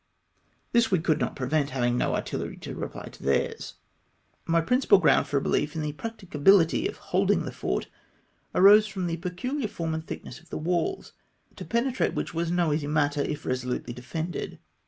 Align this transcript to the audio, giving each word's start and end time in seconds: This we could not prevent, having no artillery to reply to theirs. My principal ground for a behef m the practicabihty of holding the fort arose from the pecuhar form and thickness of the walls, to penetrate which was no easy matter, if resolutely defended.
This 0.71 0.89
we 0.89 0.97
could 0.97 1.19
not 1.19 1.35
prevent, 1.35 1.69
having 1.69 1.95
no 1.95 2.15
artillery 2.15 2.57
to 2.57 2.73
reply 2.73 3.09
to 3.09 3.21
theirs. 3.21 3.75
My 4.47 4.59
principal 4.59 4.97
ground 4.97 5.27
for 5.27 5.37
a 5.37 5.41
behef 5.41 5.75
m 5.75 5.83
the 5.83 5.93
practicabihty 5.93 6.89
of 6.89 6.97
holding 7.13 7.45
the 7.45 7.51
fort 7.51 7.87
arose 8.55 8.87
from 8.87 9.05
the 9.05 9.17
pecuhar 9.17 9.69
form 9.69 9.93
and 9.93 10.03
thickness 10.03 10.39
of 10.39 10.49
the 10.49 10.57
walls, 10.57 11.13
to 11.55 11.63
penetrate 11.65 12.15
which 12.15 12.33
was 12.33 12.49
no 12.49 12.73
easy 12.73 12.87
matter, 12.87 13.21
if 13.21 13.45
resolutely 13.45 13.93
defended. 13.93 14.57